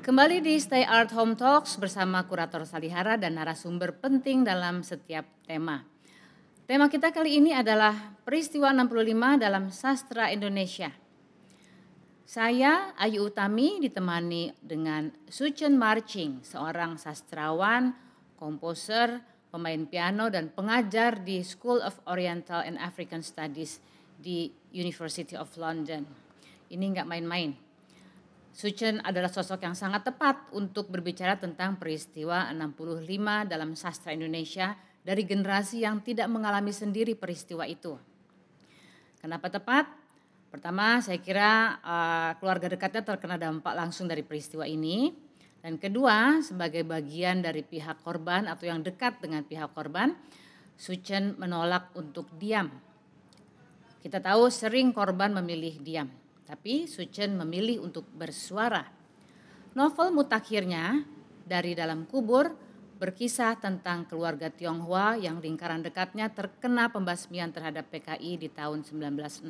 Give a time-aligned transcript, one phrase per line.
[0.00, 5.84] Kembali di Stay Art Home Talks bersama kurator Salihara dan narasumber penting dalam setiap tema.
[6.64, 8.96] Tema kita kali ini adalah peristiwa 65
[9.36, 10.88] dalam sastra Indonesia.
[12.24, 17.92] Saya Ayu Utami ditemani dengan Suchen Marching, seorang sastrawan,
[18.40, 19.20] komposer,
[19.52, 23.84] pemain piano dan pengajar di School of Oriental and African Studies
[24.16, 26.08] di University of London.
[26.72, 27.69] Ini nggak main-main
[28.50, 34.74] Suchen adalah sosok yang sangat tepat untuk berbicara tentang peristiwa 65 dalam sastra Indonesia
[35.06, 37.94] dari generasi yang tidak mengalami sendiri peristiwa itu.
[39.22, 39.86] Kenapa tepat?
[40.50, 45.14] Pertama, saya kira uh, keluarga dekatnya terkena dampak langsung dari peristiwa ini.
[45.62, 50.16] Dan kedua, sebagai bagian dari pihak korban atau yang dekat dengan pihak korban,
[50.80, 52.72] Suchen menolak untuk diam.
[54.00, 56.08] Kita tahu sering korban memilih diam.
[56.50, 58.82] Tapi Suchen memilih untuk bersuara.
[59.78, 61.06] Novel mutakhirnya
[61.46, 62.50] dari dalam kubur
[62.98, 69.46] berkisah tentang keluarga Tionghoa yang lingkaran dekatnya terkena pembasmian terhadap PKI di tahun 1966,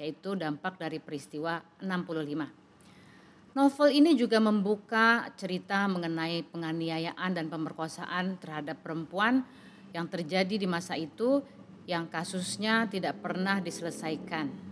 [0.00, 3.52] yaitu dampak dari peristiwa 65.
[3.52, 9.44] Novel ini juga membuka cerita mengenai penganiayaan dan pemerkosaan terhadap perempuan
[9.92, 11.44] yang terjadi di masa itu
[11.84, 14.67] yang kasusnya tidak pernah diselesaikan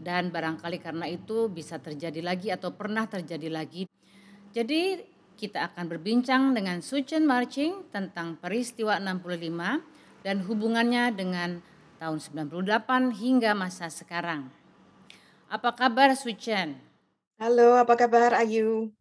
[0.00, 3.84] dan barangkali karena itu bisa terjadi lagi atau pernah terjadi lagi.
[4.50, 5.04] Jadi
[5.36, 11.64] kita akan berbincang dengan Suchen Marching tentang peristiwa 65 dan hubungannya dengan
[12.00, 14.48] tahun 98 hingga masa sekarang.
[15.52, 16.80] Apa kabar Suchen?
[17.40, 18.92] Halo, apa kabar Ayu?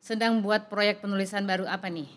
[0.00, 2.08] Sedang buat proyek penulisan baru apa nih?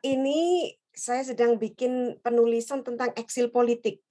[0.00, 4.05] Ini saya sedang bikin penulisan tentang eksil politik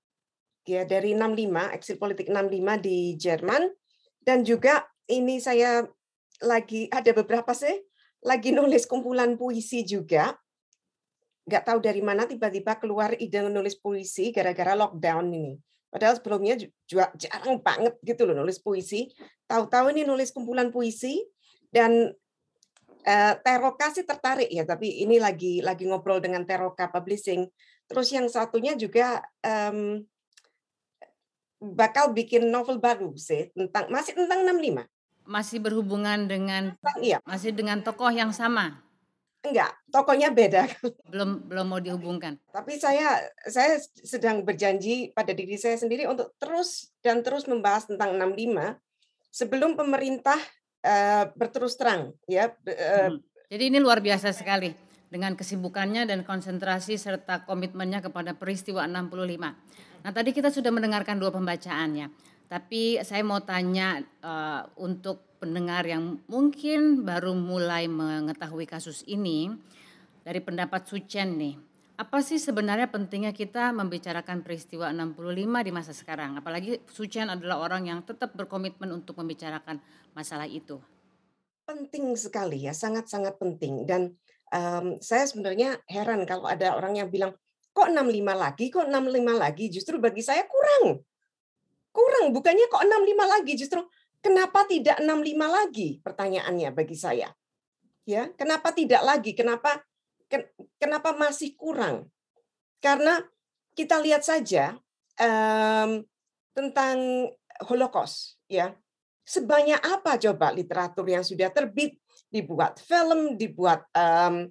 [0.65, 3.69] ya dari 65 eksil politik 65 di Jerman.
[4.25, 5.85] Dan juga ini saya
[6.41, 7.77] lagi ada beberapa sih
[8.25, 10.33] lagi nulis kumpulan puisi juga.
[11.45, 15.53] Nggak tahu dari mana tiba-tiba keluar ide nulis puisi gara-gara lockdown ini.
[15.93, 16.57] Padahal sebelumnya
[16.89, 19.13] juga jarang banget gitu loh nulis puisi.
[19.45, 21.21] Tahu-tahu ini nulis kumpulan puisi
[21.69, 22.11] dan
[23.05, 27.45] uh, Teroka sih tertarik ya tapi ini lagi lagi ngobrol dengan Teroka Publishing.
[27.85, 30.01] Terus yang satunya juga um,
[31.59, 34.85] bakal bikin novel baru sih tentang masih tentang 65.
[35.25, 37.17] Masih berhubungan dengan iya.
[37.25, 38.85] Masih dengan tokoh yang sama.
[39.45, 40.65] Enggak, tokohnya beda.
[41.09, 42.41] Belum belum mau dihubungkan.
[42.49, 48.17] Tapi saya saya sedang berjanji pada diri saya sendiri untuk terus dan terus membahas tentang
[48.17, 48.81] 65
[49.29, 50.37] sebelum pemerintah
[50.81, 52.49] uh, berterus terang ya.
[52.65, 54.73] Uh, Jadi ini luar biasa sekali
[55.13, 59.94] dengan kesibukannya dan konsentrasi serta komitmennya kepada peristiwa 65.
[60.05, 62.13] Nah tadi kita sudah mendengarkan dua pembacaannya,
[62.45, 69.49] tapi saya mau tanya uh, untuk pendengar yang mungkin baru mulai mengetahui kasus ini
[70.21, 71.57] dari pendapat Sucen nih.
[71.97, 76.37] Apa sih sebenarnya pentingnya kita membicarakan peristiwa 65 di masa sekarang?
[76.37, 79.81] Apalagi Sucen adalah orang yang tetap berkomitmen untuk membicarakan
[80.13, 80.77] masalah itu.
[81.65, 83.89] Penting sekali ya, sangat-sangat penting.
[83.89, 84.13] Dan
[84.53, 87.33] um, saya sebenarnya heran kalau ada orang yang bilang,
[87.75, 91.03] kok 65 lagi, kok 65 lagi, justru bagi saya kurang.
[91.91, 93.83] Kurang, bukannya kok 65 lagi, justru
[94.23, 97.27] kenapa tidak 65 lagi pertanyaannya bagi saya.
[98.07, 99.35] Ya, kenapa tidak lagi?
[99.35, 99.83] Kenapa
[100.79, 102.07] kenapa masih kurang?
[102.79, 103.19] Karena
[103.75, 104.79] kita lihat saja
[105.19, 105.99] um,
[106.55, 107.27] tentang
[107.67, 108.71] Holocaust, ya.
[109.25, 111.97] Sebanyak apa coba literatur yang sudah terbit,
[112.29, 114.47] dibuat film, dibuat um,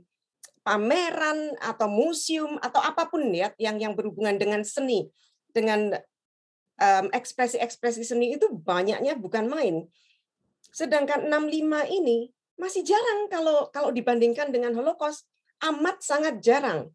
[0.65, 5.13] pameran atau museum atau apa pun ya yang yang berhubungan dengan seni
[5.53, 5.95] dengan
[7.15, 9.87] ekspresi-ekspresi um, seni itu banyaknya bukan main.
[10.75, 15.29] Sedangkan 65 ini masih jarang kalau kalau dibandingkan dengan Holocaust
[15.63, 16.91] amat sangat jarang.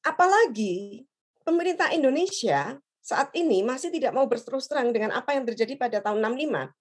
[0.00, 1.04] Apalagi
[1.44, 6.24] pemerintah Indonesia saat ini masih tidak mau berterus terang dengan apa yang terjadi pada tahun
[6.24, 6.72] 65.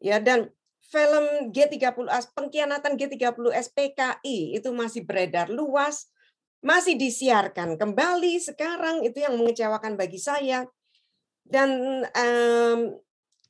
[0.00, 0.48] Ya dan
[0.88, 6.08] film G30 pengkhianatan G30 SPKI itu masih beredar luas,
[6.64, 10.64] masih disiarkan kembali sekarang itu yang mengecewakan bagi saya.
[11.48, 13.00] Dan um,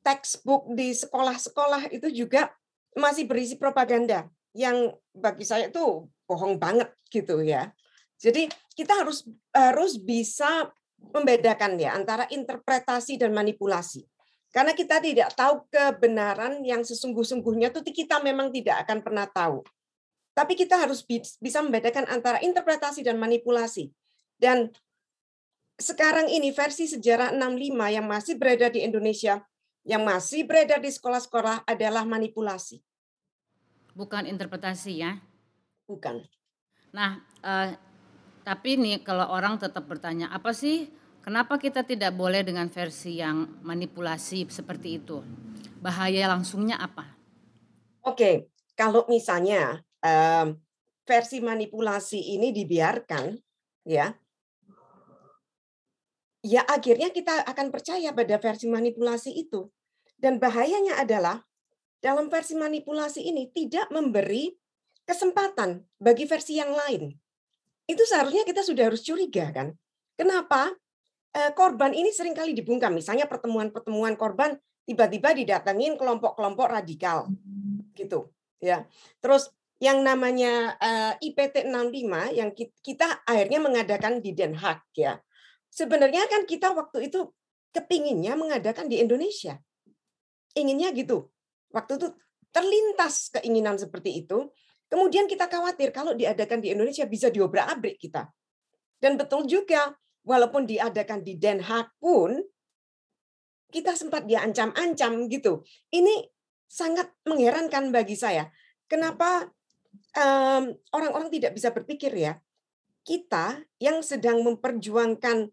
[0.03, 2.51] textbook di sekolah-sekolah itu juga
[2.95, 7.71] masih berisi propaganda yang bagi saya itu bohong banget gitu ya.
[8.19, 10.71] Jadi kita harus harus bisa
[11.15, 14.03] membedakan ya antara interpretasi dan manipulasi.
[14.59, 19.63] Karena kita tidak tahu kebenaran yang sesungguh-sungguhnya itu kita memang tidak akan pernah tahu.
[20.35, 21.07] Tapi kita harus
[21.39, 23.95] bisa membedakan antara interpretasi dan manipulasi.
[24.35, 24.75] Dan
[25.79, 29.47] sekarang ini versi sejarah 65 yang masih berada di Indonesia,
[29.87, 32.83] yang masih beredar di sekolah-sekolah adalah manipulasi.
[33.95, 35.23] Bukan interpretasi ya?
[35.87, 36.27] Bukan.
[36.91, 37.79] Nah, eh,
[38.43, 40.91] tapi nih kalau orang tetap bertanya, apa sih
[41.29, 45.21] kenapa kita tidak boleh dengan versi yang manipulasi seperti itu?
[45.77, 47.05] Bahaya langsungnya apa?
[48.09, 50.57] Oke, kalau misalnya um,
[51.05, 53.37] versi manipulasi ini dibiarkan,
[53.85, 54.17] ya,
[56.41, 59.69] ya akhirnya kita akan percaya pada versi manipulasi itu.
[60.17, 61.45] Dan bahayanya adalah
[62.01, 64.57] dalam versi manipulasi ini tidak memberi
[65.05, 67.13] kesempatan bagi versi yang lain
[67.89, 69.73] itu seharusnya kita sudah harus curiga kan.
[70.15, 70.77] Kenapa?
[71.35, 72.97] Eh, korban ini sering kali dibungkam.
[72.97, 74.57] Misalnya pertemuan-pertemuan korban
[74.89, 77.29] tiba-tiba didatengin kelompok-kelompok radikal
[77.93, 78.89] gitu ya.
[79.21, 82.51] Terus yang namanya uh, IPT 65 yang
[82.83, 85.21] kita akhirnya mengadakan di Den Haag ya.
[85.71, 87.31] Sebenarnya kan kita waktu itu
[87.71, 89.61] kepinginnya mengadakan di Indonesia.
[90.57, 91.31] Inginnya gitu.
[91.71, 92.09] Waktu itu
[92.51, 94.49] terlintas keinginan seperti itu
[94.89, 98.25] Kemudian kita khawatir kalau diadakan di Indonesia bisa diobrak-abrik kita.
[98.97, 99.93] Dan betul juga,
[100.25, 102.43] walaupun diadakan di Den Haag pun,
[103.69, 105.63] kita sempat diancam-ancam gitu.
[105.93, 106.25] Ini
[106.65, 108.49] sangat mengherankan bagi saya.
[108.89, 109.53] Kenapa
[110.95, 112.41] orang-orang um, tidak bisa berpikir ya,
[113.05, 115.53] kita yang sedang memperjuangkan,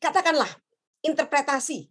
[0.00, 0.48] katakanlah,
[1.00, 1.88] interpretasi,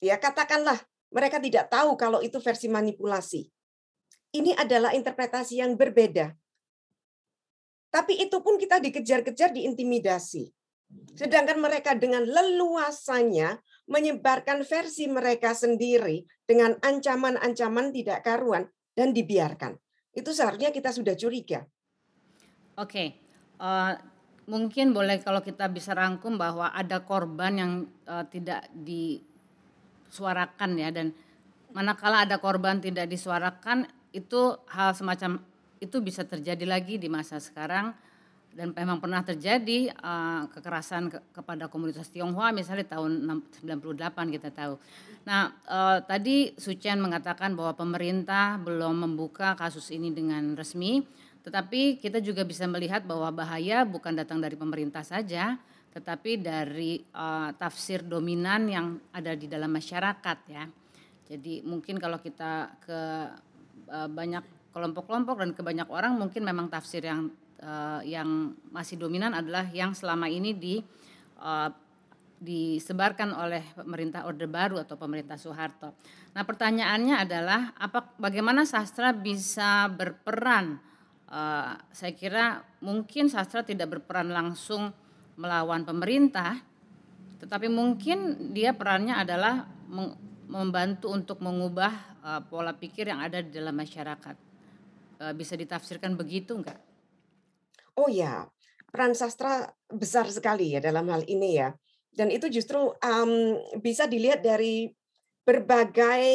[0.00, 0.80] ya katakanlah
[1.12, 3.50] mereka tidak tahu kalau itu versi manipulasi
[4.30, 6.34] ini adalah interpretasi yang berbeda.
[7.90, 10.46] Tapi itu pun kita dikejar-kejar, diintimidasi.
[11.14, 13.60] Sedangkan mereka dengan leluasanya
[13.90, 19.76] menyebarkan versi mereka sendiri dengan ancaman-ancaman tidak karuan dan dibiarkan.
[20.14, 21.66] Itu seharusnya kita sudah curiga.
[22.78, 23.20] Oke,
[23.60, 23.92] uh,
[24.50, 31.14] mungkin boleh kalau kita bisa rangkum bahwa ada korban yang uh, tidak disuarakan ya dan
[31.70, 35.38] manakala ada korban tidak disuarakan itu hal semacam
[35.78, 37.94] itu bisa terjadi lagi di masa sekarang
[38.50, 43.22] dan memang pernah terjadi uh, kekerasan ke, kepada komunitas Tionghoa misalnya tahun
[43.62, 44.74] 98 kita tahu.
[45.22, 51.06] Nah uh, tadi Sucian mengatakan bahwa pemerintah belum membuka kasus ini dengan resmi,
[51.46, 55.54] tetapi kita juga bisa melihat bahwa bahaya bukan datang dari pemerintah saja,
[55.94, 60.66] tetapi dari uh, tafsir dominan yang ada di dalam masyarakat ya.
[61.30, 63.00] Jadi mungkin kalau kita ke
[63.86, 67.30] uh, banyak kelompok-kelompok dan ke banyak orang mungkin memang tafsir yang
[67.62, 70.80] uh, yang masih dominan adalah yang selama ini di
[71.40, 71.68] uh,
[72.40, 75.92] disebarkan oleh pemerintah Orde Baru atau pemerintah Soeharto.
[76.32, 80.80] Nah, pertanyaannya adalah apa bagaimana sastra bisa berperan?
[81.30, 84.90] Uh, saya kira mungkin sastra tidak berperan langsung
[85.36, 86.58] melawan pemerintah,
[87.44, 89.68] tetapi mungkin dia perannya adalah
[90.50, 91.92] membantu untuk mengubah
[92.24, 94.36] uh, pola pikir yang ada di dalam masyarakat.
[95.20, 96.89] Uh, bisa ditafsirkan begitu enggak?
[97.98, 98.46] Oh ya,
[98.90, 101.74] peran sastra besar sekali ya dalam hal ini ya.
[102.10, 103.32] Dan itu justru um,
[103.78, 104.90] bisa dilihat dari
[105.46, 106.26] berbagai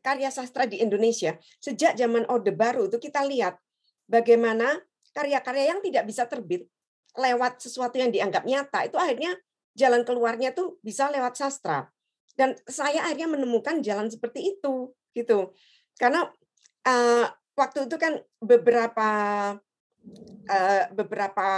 [0.00, 1.34] karya sastra di Indonesia.
[1.58, 3.58] Sejak zaman Orde Baru itu kita lihat
[4.08, 4.78] bagaimana
[5.12, 6.70] karya-karya yang tidak bisa terbit
[7.18, 9.34] lewat sesuatu yang dianggap nyata itu akhirnya
[9.74, 11.90] jalan keluarnya tuh bisa lewat sastra
[12.38, 15.50] dan saya akhirnya menemukan jalan seperti itu gitu
[15.98, 16.30] karena
[16.86, 17.26] uh,
[17.58, 19.10] waktu itu kan beberapa
[20.96, 21.48] beberapa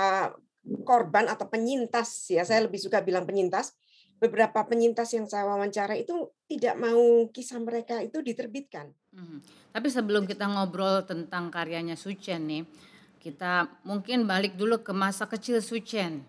[0.82, 3.78] korban atau penyintas ya saya lebih suka bilang penyintas
[4.20, 8.92] beberapa penyintas yang saya wawancara itu tidak mau kisah mereka itu diterbitkan.
[9.16, 9.40] Hmm.
[9.72, 12.68] Tapi sebelum kita ngobrol tentang karyanya Sucen nih,
[13.16, 16.28] kita mungkin balik dulu ke masa kecil Sucen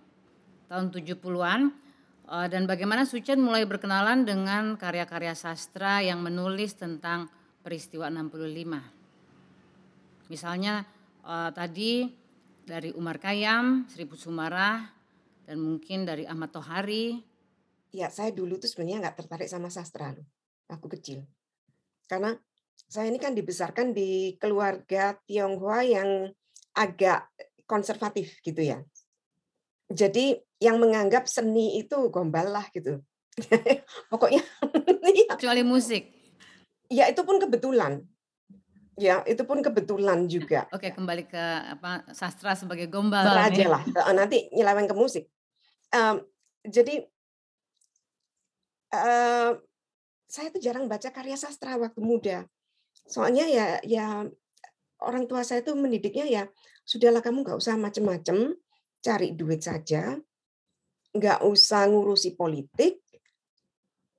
[0.71, 1.83] tahun 70-an
[2.31, 7.27] Uh, dan bagaimana Sucen mulai berkenalan dengan karya-karya sastra yang menulis tentang
[7.59, 10.31] peristiwa 65.
[10.31, 10.87] Misalnya
[11.25, 12.11] uh, tadi
[12.61, 14.85] dari Umar Kayam, Seribu Sumarah,
[15.45, 17.19] dan mungkin dari Ahmad Tohari.
[17.91, 20.25] Ya, saya dulu tuh sebenarnya nggak tertarik sama sastra loh,
[20.71, 21.27] aku kecil.
[22.07, 22.31] Karena
[22.87, 26.31] saya ini kan dibesarkan di keluarga Tionghoa yang
[26.75, 27.27] agak
[27.67, 28.79] konservatif gitu ya.
[29.91, 33.03] Jadi yang menganggap seni itu gombal lah gitu.
[34.11, 34.43] Pokoknya
[35.35, 36.07] kecuali musik.
[36.91, 38.03] Ya itu pun kebetulan.
[38.99, 40.67] Ya, itu pun kebetulan juga.
[40.75, 41.43] Oke, kembali ke
[41.79, 43.69] apa sastra sebagai gombal aja nih.
[43.71, 45.23] lah, nanti nyeleweng ke musik.
[45.95, 46.27] Um,
[46.67, 47.07] jadi
[48.91, 49.55] uh,
[50.27, 52.43] saya tuh jarang baca karya sastra waktu muda.
[53.07, 54.27] Soalnya ya ya
[55.03, 56.43] orang tua saya tuh mendidiknya ya,
[56.83, 58.55] "Sudahlah kamu nggak usah macem-macem,
[58.99, 60.19] cari duit saja,
[61.15, 62.99] nggak usah ngurusi politik,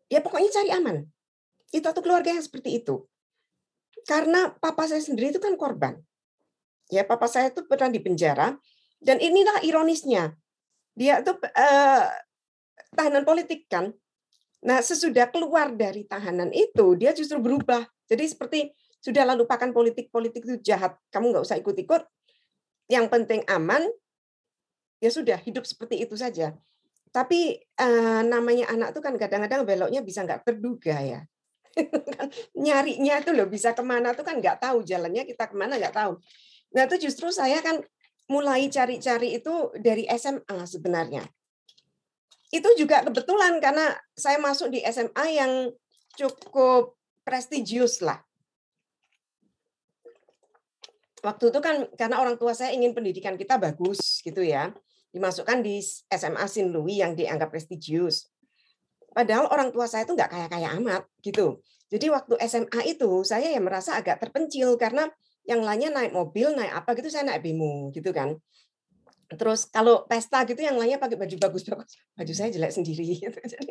[0.09, 0.97] ya pokoknya cari aman."
[1.73, 3.05] Itu tuh keluarga yang seperti itu.
[4.07, 5.99] Karena papa saya sendiri itu kan korban.
[6.91, 8.53] Ya, papa saya itu pernah di penjara
[9.01, 10.35] dan inilah ironisnya.
[10.93, 12.05] Dia tuh eh,
[12.93, 13.95] tahanan politik kan.
[14.63, 17.83] Nah, sesudah keluar dari tahanan itu, dia justru berubah.
[18.07, 18.61] Jadi seperti
[19.03, 20.95] sudah lupakan politik, politik itu jahat.
[21.11, 22.07] Kamu nggak usah ikut-ikut.
[22.87, 23.91] Yang penting aman.
[25.03, 26.55] Ya sudah, hidup seperti itu saja.
[27.11, 31.21] Tapi eh, namanya anak itu kan kadang-kadang beloknya bisa nggak terduga ya.
[32.57, 35.95] Nyarinya itu loh bisa ke mana tuh kan nggak tahu jalannya kita ke mana nggak
[35.95, 36.21] tahu.
[36.73, 37.81] Nah itu justru saya kan
[38.31, 41.25] mulai cari-cari itu dari SMA sebenarnya.
[42.53, 45.53] Itu juga kebetulan karena saya masuk di SMA yang
[46.17, 48.21] cukup prestisius lah.
[51.23, 54.75] Waktu itu kan karena orang tua saya ingin pendidikan kita bagus gitu ya.
[55.13, 58.32] Dimasukkan di SMA Sin Louis yang dianggap prestisius.
[59.13, 61.61] Padahal orang tua saya itu nggak kaya-kaya amat gitu.
[61.93, 65.13] Jadi waktu SMA itu saya ya merasa agak terpencil karena
[65.45, 68.41] yang lainnya naik mobil, naik apa gitu, saya naik bemo gitu kan.
[69.33, 73.39] Terus kalau pesta gitu yang lainnya pakai baju bagus-bagus, baju saya jelek sendiri gitu.
[73.39, 73.71] Jadi,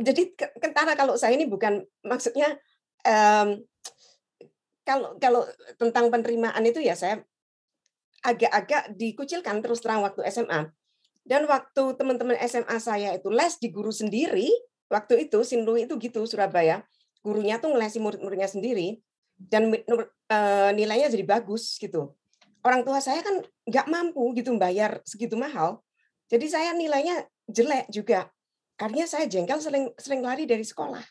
[0.00, 0.22] jadi
[0.56, 2.56] kentara kalau saya ini bukan maksudnya
[3.04, 3.60] um,
[4.84, 5.44] kalau kalau
[5.76, 7.20] tentang penerimaan itu ya saya
[8.24, 10.72] agak-agak dikucilkan terus terang waktu SMA.
[11.28, 14.48] Dan waktu teman-teman SMA saya itu les di guru sendiri,
[14.88, 16.82] waktu itu Sinlui itu gitu Surabaya.
[17.20, 19.00] Gurunya tuh ngelesi murid-muridnya sendiri
[19.36, 22.16] dan eh, nilainya jadi bagus gitu.
[22.64, 25.84] Orang tua saya kan nggak mampu gitu bayar segitu mahal.
[26.28, 28.28] Jadi saya nilainya jelek juga.
[28.78, 31.02] Karena saya jengkel sering sering lari dari sekolah.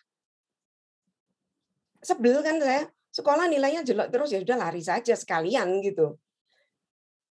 [2.03, 6.17] Sebel kan saya sekolah nilainya jelek terus ya udah lari saja sekalian gitu.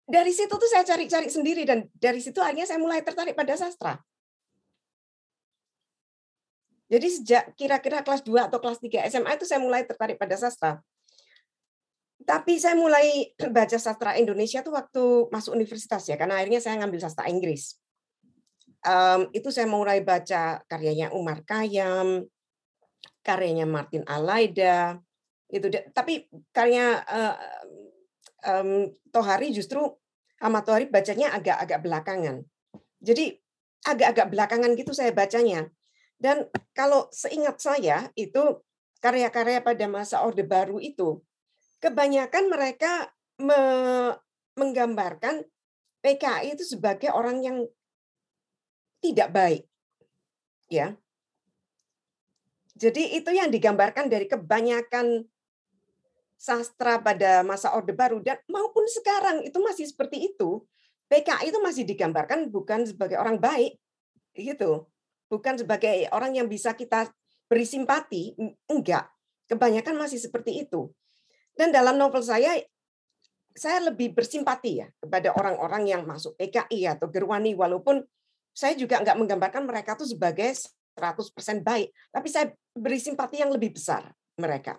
[0.07, 3.99] Dari situ tuh saya cari-cari sendiri dan dari situ akhirnya saya mulai tertarik pada sastra
[6.87, 10.79] jadi sejak kira-kira kelas 2 atau kelas 3 SMA itu saya mulai tertarik pada sastra.
[12.23, 16.99] Tapi saya mulai baca sastra Indonesia tuh waktu masuk universitas ya, karena akhirnya saya ngambil
[17.03, 17.75] sastra Inggris.
[18.87, 22.23] Um, itu saya mulai baca karyanya Umar Kayam,
[23.19, 24.95] karyanya Martin Alaida,
[25.51, 25.67] itu.
[25.91, 27.35] Tapi karya uh,
[28.47, 29.83] um, Tohari justru
[30.39, 32.47] Ahmad Tohari bacanya agak-agak belakangan.
[33.03, 33.35] Jadi
[33.83, 35.67] agak-agak belakangan gitu saya bacanya.
[36.17, 38.61] Dan kalau seingat saya itu
[38.97, 41.21] karya-karya pada masa Orde Baru itu
[41.77, 43.61] kebanyakan mereka me
[44.57, 45.45] menggambarkan
[46.01, 47.57] PKI itu sebagai orang yang
[48.97, 49.63] tidak baik.
[50.73, 50.97] Ya.
[52.73, 55.29] Jadi itu yang digambarkan dari kebanyakan
[56.37, 60.65] sastra pada masa Orde Baru dan maupun sekarang itu masih seperti itu.
[61.07, 63.79] PKI itu masih digambarkan bukan sebagai orang baik
[64.35, 64.89] gitu
[65.27, 67.07] bukan sebagai orang yang bisa kita
[67.47, 68.35] beri simpati,
[68.67, 69.07] enggak.
[69.47, 70.91] Kebanyakan masih seperti itu.
[71.55, 72.59] Dan dalam novel saya,
[73.55, 78.03] saya lebih bersimpati ya kepada orang-orang yang masuk PKI atau Gerwani, walaupun
[78.51, 80.53] saya juga enggak menggambarkan mereka itu sebagai
[80.97, 84.77] 100% baik, tapi saya beri simpati yang lebih besar mereka.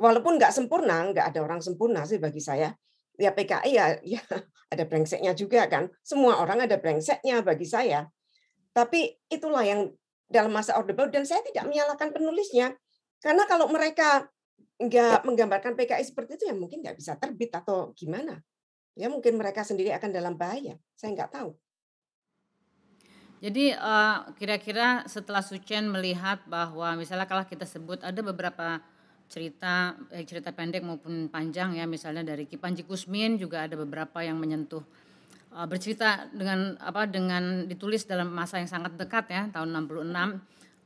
[0.00, 2.74] Walaupun enggak sempurna, enggak ada orang sempurna sih bagi saya.
[3.20, 4.22] Ya PKI ya, ya
[4.72, 5.92] ada brengseknya juga kan.
[6.02, 8.08] Semua orang ada brengseknya bagi saya.
[8.72, 9.92] Tapi itulah yang
[10.32, 12.72] dalam masa Orde Baru dan saya tidak menyalahkan penulisnya.
[13.20, 14.32] Karena kalau mereka
[14.80, 18.40] nggak menggambarkan PKI seperti itu ya mungkin nggak bisa terbit atau gimana.
[18.96, 20.80] Ya mungkin mereka sendiri akan dalam bahaya.
[20.96, 21.52] Saya nggak tahu.
[23.42, 28.78] Jadi eh, kira-kira setelah Sucen melihat bahwa misalnya kalau kita sebut ada beberapa
[29.26, 34.38] cerita eh, cerita pendek maupun panjang ya misalnya dari Kipanji Kusmin juga ada beberapa yang
[34.38, 34.84] menyentuh
[35.52, 40.08] uh, bercerita dengan apa dengan ditulis dalam masa yang sangat dekat ya tahun 66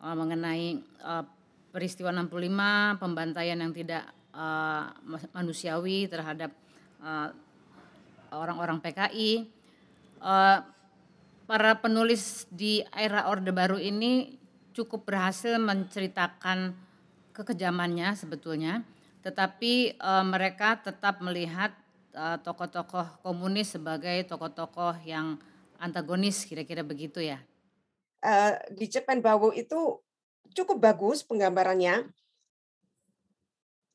[0.02, 1.24] uh, mengenai uh,
[1.70, 4.04] peristiwa 65 pembantaian yang tidak
[4.34, 4.90] uh,
[5.36, 6.50] manusiawi terhadap
[8.32, 9.30] orang-orang uh, PKI
[10.24, 10.58] uh,
[11.46, 14.34] para penulis di era Orde Baru ini
[14.74, 16.74] cukup berhasil menceritakan
[17.36, 18.82] kekejamannya sebetulnya
[19.20, 21.85] tetapi uh, mereka tetap melihat Eh,
[22.16, 25.36] tokoh-tokoh komunis sebagai tokoh-tokoh yang
[25.76, 27.40] antagonis kira-kira begitu ya?
[28.24, 30.00] Uh, di Cepen Bawo itu
[30.56, 32.08] cukup bagus penggambarannya,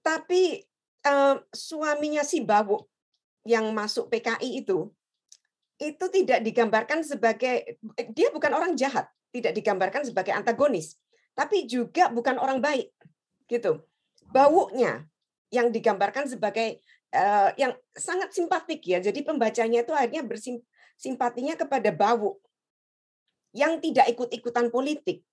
[0.06, 0.62] tapi
[1.06, 2.86] uh, suaminya si Bawu
[3.42, 4.94] yang masuk PKI itu
[5.82, 7.82] itu tidak digambarkan sebagai
[8.14, 10.94] dia bukan orang jahat, tidak digambarkan sebagai antagonis,
[11.34, 12.94] tapi juga bukan orang baik.
[13.50, 13.82] Gitu.
[14.30, 15.10] Baunya
[15.50, 16.80] yang digambarkan sebagai
[17.16, 19.04] uh, yang sangat simpatik ya.
[19.04, 22.40] Jadi pembacanya itu akhirnya bersimpatinya kepada bau
[23.52, 25.24] yang tidak ikut-ikutan politik.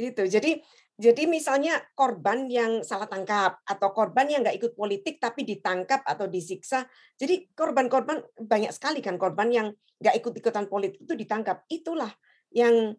[0.00, 0.24] Itu.
[0.24, 0.62] Jadi
[1.00, 6.28] jadi misalnya korban yang salah tangkap atau korban yang nggak ikut politik tapi ditangkap atau
[6.28, 6.84] disiksa.
[7.16, 9.66] Jadi korban-korban banyak sekali kan korban yang
[10.00, 11.64] nggak ikut-ikutan politik itu ditangkap.
[11.72, 12.12] Itulah
[12.52, 12.92] yang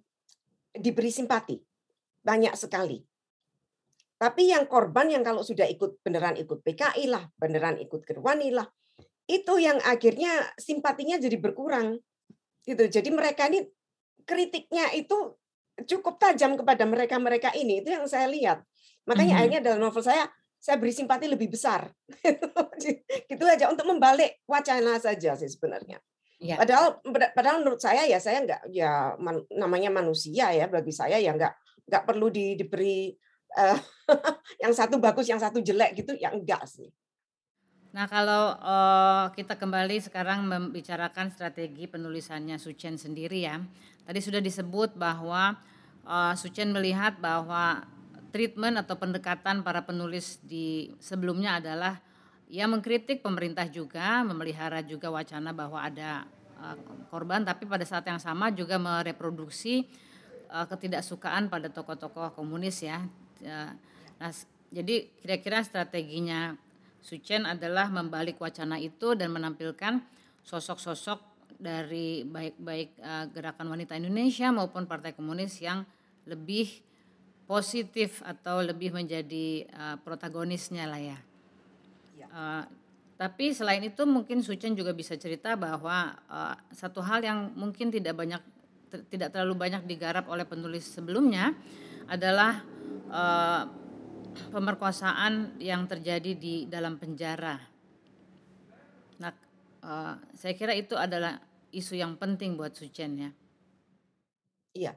[0.74, 1.62] diberi simpati.
[2.25, 3.11] Banyak sekali.
[4.22, 8.70] Tapi yang korban yang kalau sudah ikut beneran ikut PKI lah, beneran ikut Gerwani lah,
[9.25, 11.98] itu yang akhirnya simpatinya jadi berkurang.
[12.62, 12.86] Gitu.
[12.86, 13.66] Jadi mereka ini
[14.22, 15.42] kritiknya itu
[15.90, 17.82] cukup tajam kepada mereka-mereka ini.
[17.82, 18.62] Itu yang saya lihat.
[19.10, 19.42] Makanya mm -hmm.
[19.42, 20.30] akhirnya dalam novel saya
[20.62, 21.90] saya beri simpati lebih besar.
[23.34, 25.98] gitu aja untuk membalik wacana saja sih sebenarnya.
[26.38, 26.62] Ya.
[26.62, 27.01] Padahal
[27.34, 31.54] padahal menurut saya ya saya nggak ya man, namanya manusia ya bagi saya ya nggak
[31.90, 33.13] nggak perlu di, diberi
[33.58, 33.79] uh,
[34.63, 36.91] yang satu bagus yang satu jelek gitu ya enggak sih.
[37.91, 43.60] Nah kalau uh, kita kembali sekarang membicarakan strategi penulisannya Suchen sendiri ya.
[44.08, 45.60] Tadi sudah disebut bahwa
[46.08, 47.84] uh, Suchen melihat bahwa
[48.31, 52.00] treatment atau pendekatan para penulis di sebelumnya adalah
[52.48, 56.24] ya mengkritik pemerintah juga, memelihara juga wacana bahwa ada
[56.63, 56.79] uh,
[57.12, 59.88] korban, tapi pada saat yang sama juga mereproduksi
[60.48, 63.03] uh, ketidaksukaan pada tokoh-tokoh komunis ya.
[63.42, 63.74] Uh,
[64.22, 64.32] nah,
[64.72, 66.56] jadi kira-kira strateginya
[67.02, 70.06] Suchen adalah membalik wacana itu dan menampilkan
[70.46, 71.18] sosok-sosok
[71.58, 75.82] dari baik-baik uh, gerakan wanita Indonesia maupun Partai Komunis yang
[76.30, 76.82] lebih
[77.50, 81.18] positif atau lebih menjadi uh, protagonisnya lah ya.
[82.32, 82.64] Uh,
[83.22, 88.18] tapi selain itu mungkin Sucen juga bisa cerita bahwa uh, satu hal yang mungkin tidak
[88.18, 88.42] banyak
[89.14, 91.54] tidak terlalu banyak digarap oleh penulis sebelumnya
[92.12, 92.60] adalah
[93.08, 93.64] uh,
[94.52, 97.56] pemerkosaan yang terjadi di dalam penjara.
[99.24, 99.32] Nah,
[99.80, 101.40] uh, saya kira itu adalah
[101.72, 103.32] isu yang penting buat Sucen ya.
[104.76, 104.94] Iya,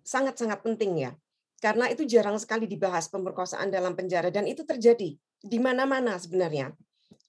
[0.00, 1.12] sangat-sangat penting ya.
[1.60, 6.72] Karena itu jarang sekali dibahas pemerkosaan dalam penjara dan itu terjadi di mana-mana sebenarnya.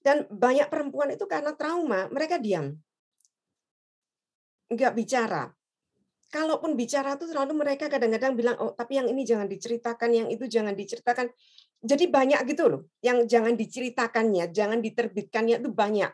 [0.00, 2.76] Dan banyak perempuan itu karena trauma, mereka diam.
[4.68, 5.57] Enggak bicara.
[6.28, 10.44] Kalaupun bicara itu selalu mereka kadang-kadang bilang, oh tapi yang ini jangan diceritakan, yang itu
[10.44, 11.32] jangan diceritakan.
[11.80, 16.12] Jadi banyak gitu loh, yang jangan diceritakannya, jangan diterbitkannya itu banyak.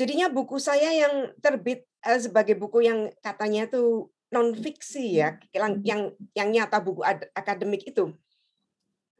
[0.00, 5.84] Jadinya buku saya yang terbit eh, sebagai buku yang katanya tuh non fiksi ya, yang
[5.84, 6.00] yang,
[6.32, 7.04] yang nyata buku
[7.36, 8.16] akademik itu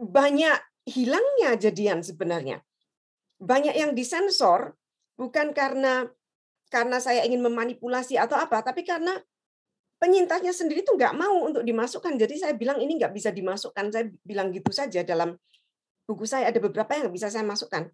[0.01, 0.57] banyak
[0.89, 2.65] hilangnya jadian sebenarnya.
[3.39, 4.73] Banyak yang disensor
[5.21, 6.09] bukan karena
[6.73, 9.15] karena saya ingin memanipulasi atau apa, tapi karena
[10.05, 12.21] penyintasnya sendiri tuh nggak mau untuk dimasukkan.
[12.21, 13.89] Jadi saya bilang ini nggak bisa dimasukkan.
[13.89, 15.33] Saya bilang gitu saja dalam
[16.05, 17.89] buku saya ada beberapa yang nggak bisa saya masukkan.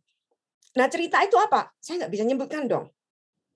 [0.75, 1.71] Nah cerita itu apa?
[1.79, 2.91] Saya nggak bisa nyebutkan dong,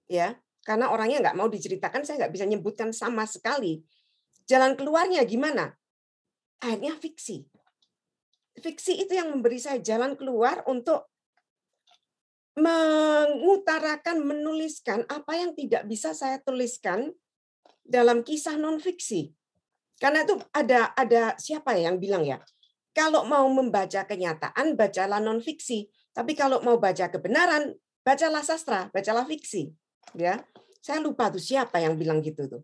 [0.06, 3.84] ya karena orangnya nggak mau diceritakan, saya nggak bisa nyebutkan sama sekali.
[4.48, 5.74] Jalan keluarnya gimana?
[6.62, 7.44] Akhirnya fiksi.
[8.54, 11.10] Fiksi itu yang memberi saya jalan keluar untuk
[12.54, 17.10] mengutarakan, menuliskan apa yang tidak bisa saya tuliskan
[17.84, 19.30] dalam kisah non fiksi.
[20.00, 22.42] Karena itu ada ada siapa ya yang bilang ya,
[22.96, 25.86] kalau mau membaca kenyataan bacalah non fiksi.
[26.14, 27.74] Tapi kalau mau baca kebenaran,
[28.06, 29.74] bacalah sastra, bacalah fiksi.
[30.14, 30.42] Ya,
[30.78, 32.62] saya lupa tuh siapa yang bilang gitu tuh.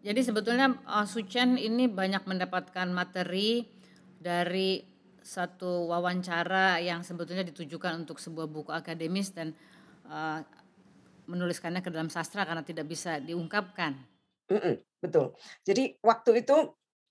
[0.00, 3.68] Jadi sebetulnya uh, Suchen ini banyak mendapatkan materi
[4.16, 4.80] dari
[5.20, 9.52] satu wawancara yang sebetulnya ditujukan untuk sebuah buku akademis dan
[10.08, 10.40] uh,
[11.28, 13.94] menuliskannya ke dalam sastra karena tidak bisa diungkapkan.
[15.00, 15.32] Betul.
[15.64, 16.56] Jadi waktu itu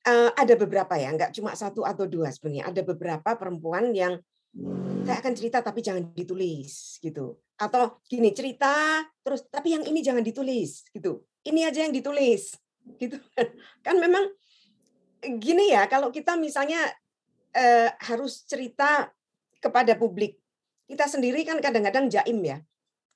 [0.06, 2.70] uh, ada beberapa ya, nggak cuma satu atau dua sebenarnya.
[2.70, 4.20] Ada beberapa perempuan yang
[5.06, 7.38] saya akan cerita tapi jangan ditulis gitu.
[7.60, 11.26] Atau gini cerita terus tapi yang ini jangan ditulis gitu.
[11.46, 12.54] Ini aja yang ditulis
[12.98, 13.18] gitu.
[13.86, 14.30] Kan memang
[15.20, 16.80] gini ya kalau kita misalnya
[17.52, 19.12] eh, harus cerita
[19.60, 20.40] kepada publik.
[20.90, 22.58] Kita sendiri kan kadang-kadang jaim ya.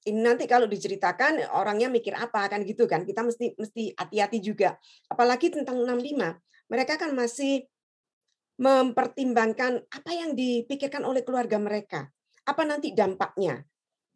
[0.04, 3.08] Ini nanti kalau diceritakan orangnya mikir apa kan gitu kan.
[3.08, 4.76] Kita mesti mesti hati-hati juga.
[5.08, 6.36] Apalagi tentang 65.
[6.68, 7.64] Mereka kan masih
[8.60, 12.12] mempertimbangkan apa yang dipikirkan oleh keluarga mereka.
[12.44, 13.64] Apa nanti dampaknya?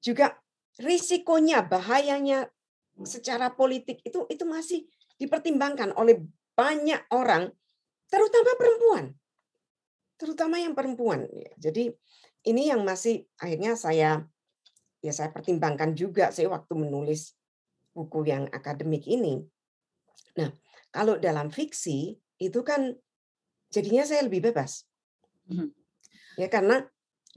[0.04, 0.36] Juga
[0.78, 2.46] risikonya, bahayanya
[3.02, 4.86] secara politik itu itu masih
[5.18, 6.22] dipertimbangkan oleh
[6.54, 7.50] banyak orang,
[8.10, 9.06] terutama perempuan.
[10.18, 11.30] Terutama yang perempuan.
[11.62, 11.94] Jadi
[12.50, 14.26] ini yang masih akhirnya saya
[15.02, 17.38] ya saya pertimbangkan juga sih waktu menulis
[17.94, 19.42] buku yang akademik ini.
[20.38, 20.54] Nah,
[20.94, 22.94] kalau dalam fiksi itu kan
[23.74, 24.86] jadinya saya lebih bebas.
[25.50, 25.74] Mhm.
[26.38, 26.86] Ya karena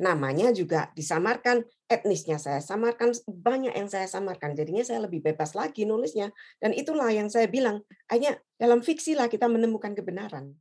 [0.01, 4.57] namanya juga disamarkan, etnisnya saya samarkan, banyak yang saya samarkan.
[4.57, 6.33] Jadinya saya lebih bebas lagi nulisnya.
[6.61, 10.57] Dan itulah yang saya bilang, hanya dalam fiksi lah kita menemukan kebenaran.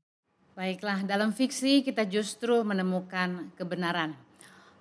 [0.60, 4.29] Baiklah, dalam fiksi kita justru menemukan kebenaran.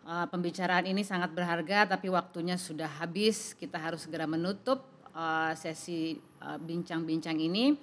[0.08, 3.52] Eh, pembicaraan ini sangat berharga, tapi waktunya sudah habis.
[3.52, 7.76] Kita harus segera menutup uh, sesi uh, bincang-bincang uh, ini.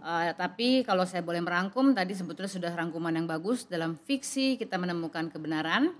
[0.00, 3.68] Uh, tapi kalau saya boleh merangkum, tadi sebetulnya sudah rangkuman yang bagus.
[3.68, 5.92] Dalam fiksi kita menemukan kebenaran.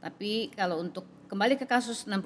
[0.00, 2.16] Tapi kalau untuk kembali ke kasus 65,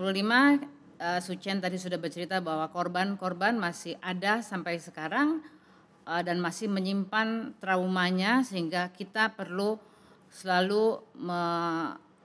[1.03, 5.43] uh, Sucen tadi sudah bercerita bahwa korban-korban masih ada sampai sekarang
[6.07, 9.75] uh, dan masih menyimpan traumanya sehingga kita perlu
[10.31, 11.43] selalu me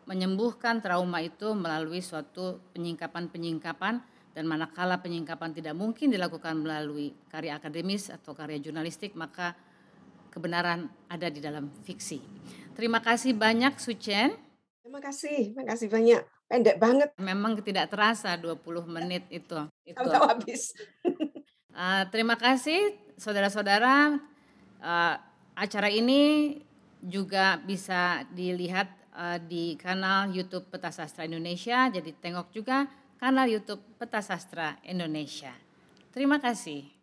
[0.09, 8.07] menyembuhkan trauma itu melalui suatu penyingkapan-penyingkapan dan manakala penyingkapan tidak mungkin dilakukan melalui karya akademis
[8.09, 9.53] atau karya jurnalistik maka
[10.31, 12.23] kebenaran ada di dalam fiksi.
[12.71, 14.31] Terima kasih banyak Sucen.
[14.81, 16.21] Terima kasih, terima kasih banyak.
[16.47, 17.09] Pendek banget.
[17.19, 19.55] Memang tidak terasa 20 menit itu.
[19.87, 19.95] itu.
[19.95, 20.75] Tahu habis.
[21.75, 24.19] uh, terima kasih saudara-saudara.
[24.81, 25.15] Uh,
[25.55, 26.57] acara ini
[27.03, 31.89] juga bisa dilihat uh, di kanal YouTube Peta Sastra Indonesia.
[31.91, 35.51] Jadi tengok juga kanal YouTube Peta Sastra Indonesia.
[36.11, 37.00] Terima kasih.